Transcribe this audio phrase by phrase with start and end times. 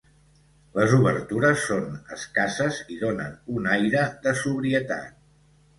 [0.77, 1.85] Les obertures són
[2.17, 5.27] escasses i donen un aire de sobrietat.